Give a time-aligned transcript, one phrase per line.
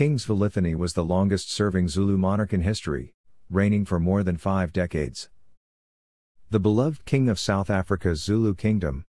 [0.00, 3.12] King Zwelithini was the longest serving Zulu monarch in history,
[3.50, 5.28] reigning for more than five decades.
[6.48, 9.04] The beloved king of South Africa's Zulu kingdom,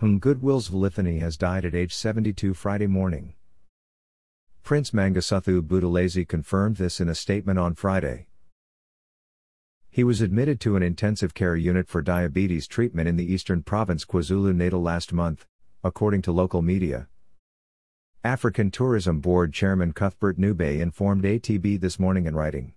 [0.00, 3.32] whom Goodwill Zwelithini has died at age 72 Friday morning.
[4.62, 8.26] Prince Mangosuthu Buthelezi confirmed this in a statement on Friday.
[9.90, 14.04] He was admitted to an intensive care unit for diabetes treatment in the eastern province
[14.04, 15.46] KwaZulu-Natal last month,
[15.82, 17.08] according to local media.
[18.26, 22.72] African Tourism Board Chairman Cuthbert Ncube informed ATB this morning in writing.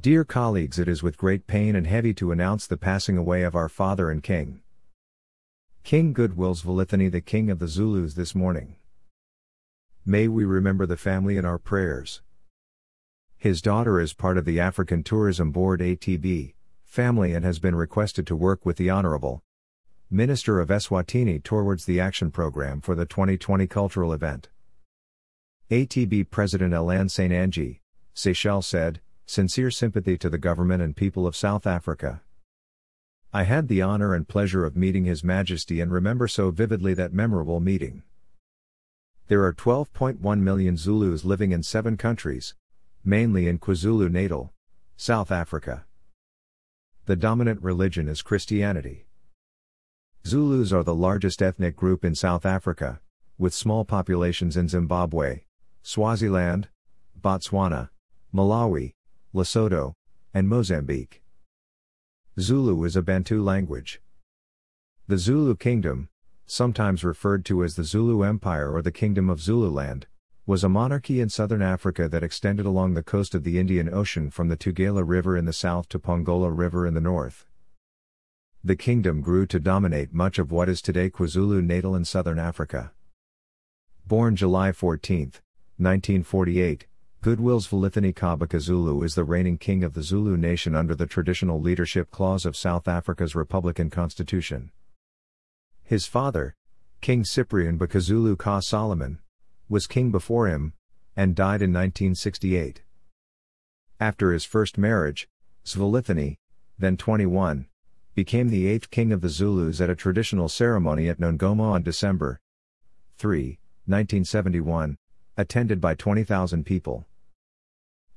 [0.00, 3.56] Dear colleagues, it is with great pain and heavy to announce the passing away of
[3.56, 4.60] our father and king.
[5.82, 8.76] King Goodwill Zwelithini, the king of the Zulus, this morning.
[10.06, 12.22] May we remember the family in our prayers.
[13.36, 16.54] His daughter is part of the African Tourism Board ATB
[16.84, 19.42] family and has been requested to work with the Honorable
[20.12, 24.50] Minister of Eswatini towards the action program for the 2020 cultural event.
[25.70, 27.32] ATB President Alain St.
[27.32, 27.80] Ange,
[28.12, 32.20] Seychelles said, Sincere sympathy to the government and people of South Africa.
[33.32, 37.14] I had the honor and pleasure of meeting His Majesty and remember so vividly that
[37.14, 38.02] memorable meeting.
[39.28, 42.54] There are 12.1 million Zulus living in seven countries,
[43.02, 44.52] mainly in KwaZulu Natal,
[44.94, 45.86] South Africa.
[47.06, 49.06] The dominant religion is Christianity.
[50.24, 53.00] Zulus are the largest ethnic group in South Africa,
[53.38, 55.40] with small populations in Zimbabwe,
[55.82, 56.68] Swaziland,
[57.20, 57.90] Botswana,
[58.32, 58.94] Malawi,
[59.34, 59.94] Lesotho,
[60.32, 61.22] and Mozambique.
[62.38, 64.00] Zulu is a Bantu language.
[65.08, 66.08] The Zulu Kingdom,
[66.46, 70.06] sometimes referred to as the Zulu Empire or the Kingdom of Zululand,
[70.46, 74.30] was a monarchy in southern Africa that extended along the coast of the Indian Ocean
[74.30, 77.44] from the Tugela River in the south to Pongola River in the north.
[78.64, 82.92] The kingdom grew to dominate much of what is today KwaZulu-Natal in southern Africa.
[84.06, 85.32] Born July 14,
[85.78, 86.86] 1948,
[87.22, 92.12] Goodwill Zwelithini kaBhekuzulu is the reigning king of the Zulu nation under the traditional leadership
[92.12, 94.70] clause of South Africa's Republican Constitution.
[95.82, 96.54] His father,
[97.00, 99.18] King Cyprian Bhekuzulu Ka Solomon,
[99.68, 100.74] was king before him,
[101.16, 102.82] and died in 1968.
[103.98, 105.28] After his first marriage,
[105.64, 106.36] Zwelithini,
[106.78, 107.66] then 21,
[108.14, 112.40] became the eighth king of the Zulus at a traditional ceremony at Nongoma on December
[113.16, 114.96] 3, 1971,
[115.36, 117.06] attended by 20,000 people.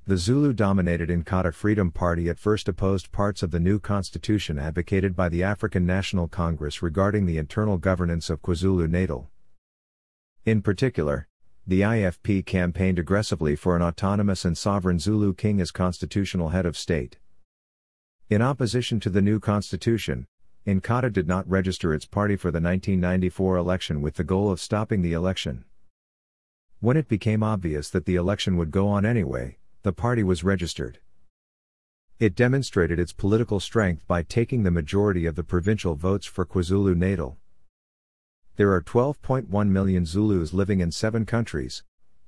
[0.07, 5.15] The Zulu dominated Inkatha Freedom Party at first opposed parts of the new constitution advocated
[5.15, 9.31] by the African National Congress regarding the internal governance of KwaZulu-Natal.
[10.45, 11.27] In particular,
[11.65, 16.77] the IFP campaigned aggressively for an autonomous and sovereign Zulu king as constitutional head of
[16.77, 17.17] state.
[18.27, 20.25] In opposition to the new constitution,
[20.65, 25.03] Inkatha did not register its party for the 1994 election with the goal of stopping
[25.03, 25.63] the election.
[26.79, 30.97] When it became obvious that the election would go on anyway, the party was registered.
[32.17, 36.95] It demonstrated its political strength by taking the majority of the provincial votes for KwaZulu
[36.95, 37.37] Natal.
[38.55, 41.83] There are 12.1 million Zulus living in seven countries,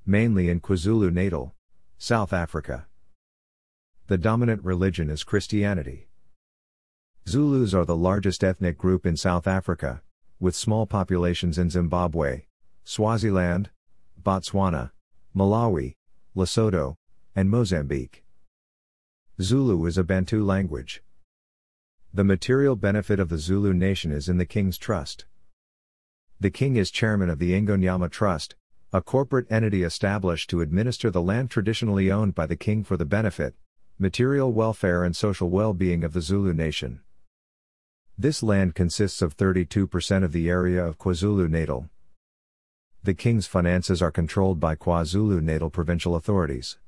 [0.06, 1.56] mainly in KwaZulu Natal,
[1.96, 2.87] South Africa.
[4.08, 6.08] The dominant religion is Christianity.
[7.28, 10.00] Zulus are the largest ethnic group in South Africa,
[10.40, 12.44] with small populations in Zimbabwe,
[12.84, 13.68] Swaziland,
[14.22, 14.92] Botswana,
[15.36, 15.96] Malawi,
[16.34, 16.94] Lesotho,
[17.36, 18.24] and Mozambique.
[19.42, 21.02] Zulu is a Bantu language.
[22.14, 25.26] The material benefit of the Zulu nation is in the king's trust.
[26.40, 28.54] The king is chairman of the Ingonyama Trust,
[28.90, 33.04] a corporate entity established to administer the land traditionally owned by the king for the
[33.04, 33.54] benefit,
[34.00, 37.00] material welfare and social well-being of the Zulu nation.
[38.16, 41.88] This land consists of 32% of the area of KwaZulu-Natal.
[43.02, 46.78] The king's finances are controlled by KwaZulu-Natal provincial authorities.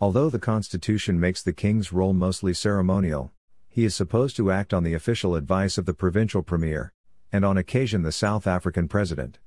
[0.00, 3.30] Although the constitution makes the king's role mostly ceremonial,
[3.68, 6.92] he is supposed to act on the official advice of the provincial premier,
[7.30, 9.38] and on occasion the South African president.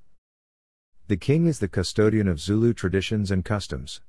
[1.07, 3.99] The king is the custodian of Zulu traditions and customs.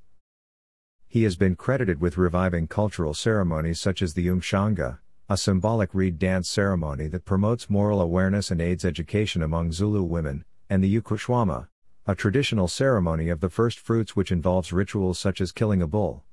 [1.09, 4.99] He has been credited with reviving cultural ceremonies such as the Umhlanga,
[5.29, 10.43] a symbolic reed dance ceremony that promotes moral awareness and aids education among Zulu women,
[10.69, 11.67] and the Ukushwama,
[12.05, 16.23] a traditional ceremony of the first fruits which involves rituals such as killing a bull.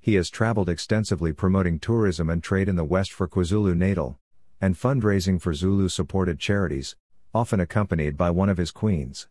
[0.00, 4.18] He has traveled extensively promoting tourism and trade in the West for KwaZulu Natal,
[4.60, 6.96] and fundraising for Zulu supported charities,
[7.34, 9.28] often accompanied by one of his queens.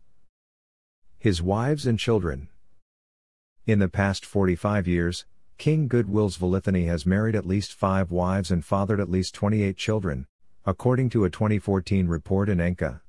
[1.18, 2.48] His wives and children.
[3.68, 5.26] In the past 45 years,
[5.58, 10.26] King Goodwill Zwelithini has married at least five wives and fathered at least 28 children,
[10.64, 13.02] according to a 2014 report in Enka.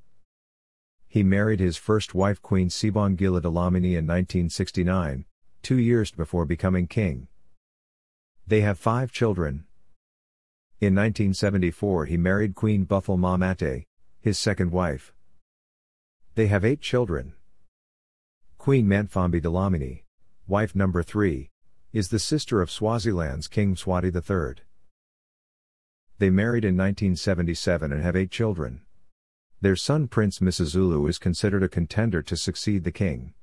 [1.07, 5.23] He married his first wife Queen Sibongile Dlamini in 1969,
[5.61, 7.29] two years before becoming king.
[8.45, 9.63] They have five children.
[10.81, 13.85] In 1974 he married Queen Buthule Mate,
[14.19, 15.13] his second wife.
[16.35, 17.31] They have eight children.
[18.57, 20.01] Queen Mantfombi Dlamini,
[20.49, 21.47] wife number three,
[21.93, 24.63] is the sister of Swaziland's King Mswati III.
[26.17, 28.81] They married in 1977 and have eight children.
[29.61, 33.33] Their son Prince Misuzulu is considered a contender to succeed the king.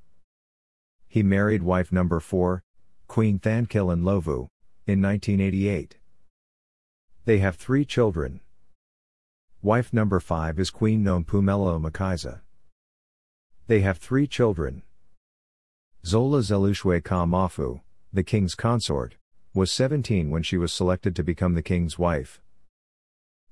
[1.06, 2.64] He married wife number 4,
[3.06, 4.48] Queen Thandekile Ndlovu,
[4.86, 5.98] in 1988.
[7.24, 8.40] They have three children.
[9.62, 12.40] Wife number 5 is Queen Nompumelelo Mkhize.
[13.68, 14.82] They have three children.
[16.06, 17.80] Zola Zelushwe Ka Mafu,
[18.12, 19.16] the king's consort,
[19.52, 22.40] was 17 when she was selected to become the king's wife.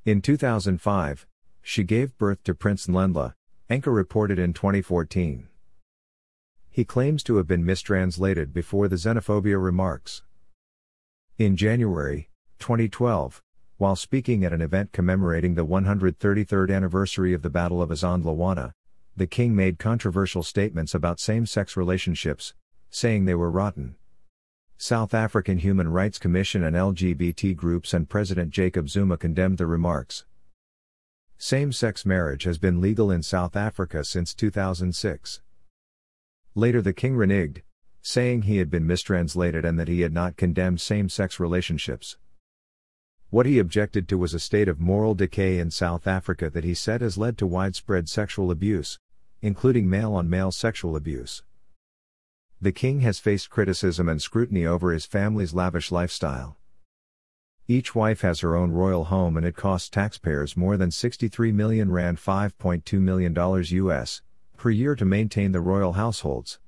[0.04, 1.26] In 2005,
[1.62, 3.34] she gave birth to Prince Nlendla,
[3.68, 5.48] Anchor reported in 2014.
[6.70, 10.22] He claims to have been mistranslated before the xenophobia remarks.
[11.36, 12.30] In January
[12.60, 13.42] 2012,
[13.78, 18.74] while speaking at an event commemorating the 133rd anniversary of the Battle of Isandlwana,
[19.16, 22.54] the king made controversial statements about same sex relationships,
[22.90, 23.94] saying they were rotten.
[24.76, 30.24] South African Human Rights Commission and LGBT groups and President Jacob Zuma condemned the remarks.
[31.38, 35.40] Same sex marriage has been legal in South Africa since 2006.
[36.56, 37.62] Later, the king reneged,
[38.02, 42.16] saying he had been mistranslated and that he had not condemned same sex relationships.
[43.30, 46.74] What he objected to was a state of moral decay in South Africa that he
[46.74, 48.98] said has led to widespread sexual abuse,
[49.44, 51.42] including male on male sexual abuse.
[52.62, 56.56] The king has faced criticism and scrutiny over his family's lavish lifestyle.
[57.68, 61.92] Each wife has her own royal home and it costs taxpayers more than 63 million
[61.92, 64.22] rand 5.2 million dollars US
[64.56, 66.58] per year to maintain the royal households.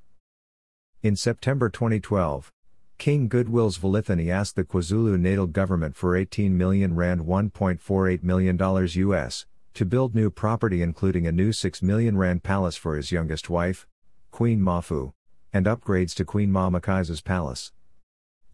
[1.03, 2.53] In September 2012,
[2.99, 9.47] King Goodwill Zwelithini asked the KwaZulu-Natal government for 18 million rand 1.48 million dollars US
[9.77, 13.87] to build new property including a new 6 million rand palace for his youngest wife,
[14.31, 15.13] Queen Mafu,
[15.53, 17.73] and upgrades to Queen Ma Mkhize's palace.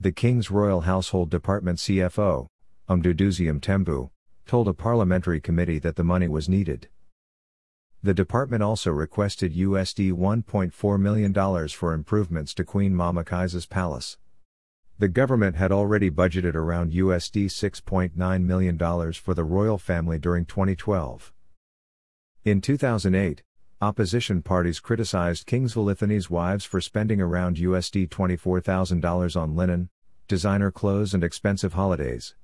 [0.01, 2.49] The King's Royal Household Department CFO,
[2.89, 4.11] Umduduzi Tembu,
[4.47, 6.89] told a parliamentary committee that the money was needed.
[8.03, 14.19] The department also requested USD $1.4 million for improvements to Queen Ma Mkhize's palace.
[15.02, 21.32] The government had already budgeted around USD $6.9 million for the royal family during 2012.
[22.44, 23.43] In 2008,
[23.81, 29.88] opposition parties criticized King Zwelithini's wives for spending around USD $24,000 on linen,
[30.28, 32.37] designer clothes, and expensive holidays.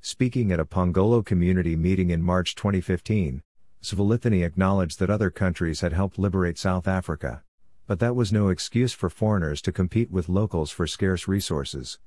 [0.00, 3.42] Speaking at a Pongola community meeting in March 2015,
[3.80, 7.44] Zwelithini acknowledged that other countries had helped liberate South Africa.
[7.86, 11.98] But that was no excuse for foreigners to compete with locals for scarce resources.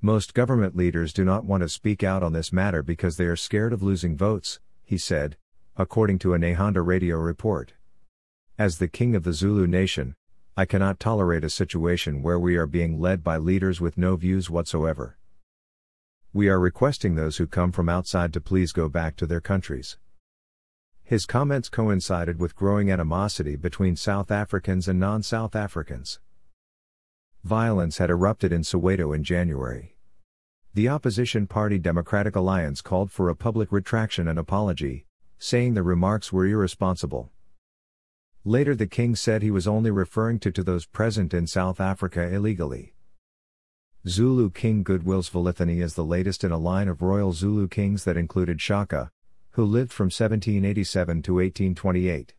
[0.00, 3.36] Most government leaders do not want to speak out on this matter because they are
[3.36, 5.36] scared of losing votes, he said,
[5.76, 7.72] according to a Nehanda radio report.
[8.58, 10.14] As the king of the Zulu nation,
[10.56, 14.50] I cannot tolerate a situation where we are being led by leaders with no views
[14.50, 15.16] whatsoever.
[16.32, 19.98] We are requesting those who come from outside to please go back to their countries.
[21.10, 26.20] His comments coincided with growing animosity between South Africans and non South Africans.
[27.42, 29.96] Violence had erupted in Soweto in January.
[30.72, 35.04] The opposition party Democratic Alliance called for a public retraction and apology,
[35.36, 37.32] saying the remarks were irresponsible.
[38.44, 42.32] Later, the king said he was only referring to, to those present in South Africa
[42.32, 42.94] illegally.
[44.06, 48.16] Zulu King Goodwill Zwelithini is the latest in a line of royal Zulu kings that
[48.16, 49.10] included Shaka,
[49.52, 52.34] who lived from 1787 to 1828.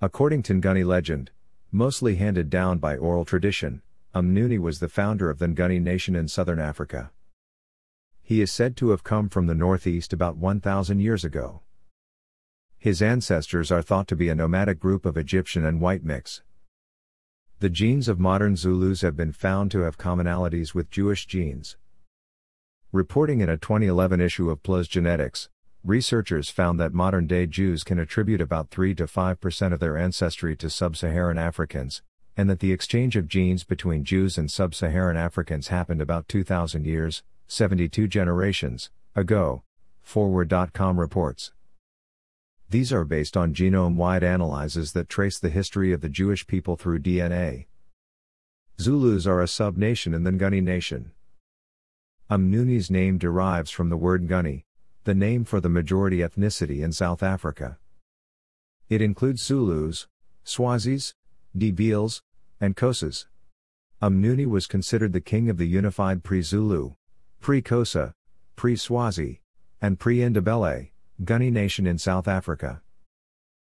[0.00, 1.30] According to Nguni legend,
[1.70, 3.82] mostly handed down by oral tradition,
[4.14, 7.10] Umnuni was the founder of the Nguni nation in southern Africa.
[8.22, 11.60] He is said to have come from the northeast about 1,000 years ago.
[12.78, 16.42] His ancestors are thought to be a nomadic group of Egyptian and white mix.
[17.58, 21.76] The genes of modern Zulus have been found to have commonalities with Jewish genes.
[22.90, 25.50] Reporting in a 2011 issue of PLOS Genetics,
[25.84, 30.54] Researchers found that modern day Jews can attribute about 3 to 5% of their ancestry
[30.56, 32.02] to sub Saharan Africans,
[32.36, 36.84] and that the exchange of genes between Jews and sub Saharan Africans happened about 2,000
[36.84, 39.62] years, 72 generations, ago,
[40.02, 41.52] Forward.com reports.
[42.68, 46.76] These are based on genome wide analyses that trace the history of the Jewish people
[46.76, 47.66] through DNA.
[48.78, 51.12] Zulus are a sub nation in the Nguni nation.
[52.30, 54.64] Umnuni's name derives from the word Nguni,
[55.04, 57.78] the name for the majority ethnicity in South Africa.
[58.88, 60.06] It includes Zulus,
[60.44, 61.14] Swazis,
[61.56, 62.20] Ndebele's,
[62.60, 63.26] and Xhosas.
[64.02, 66.94] Umnuni was considered the king of the unified pre-Zulu,
[67.40, 68.12] pre-Xhosa,
[68.56, 69.40] pre-Swazi,
[69.80, 70.90] and pre-Ndebele,
[71.22, 72.82] Nguni nation in South Africa.